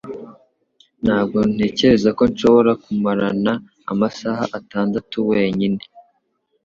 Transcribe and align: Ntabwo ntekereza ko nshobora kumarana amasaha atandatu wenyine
Ntabwo 1.03 1.37
ntekereza 1.53 2.09
ko 2.17 2.23
nshobora 2.31 2.71
kumarana 2.83 3.53
amasaha 3.91 4.43
atandatu 4.59 5.17
wenyine 5.29 5.81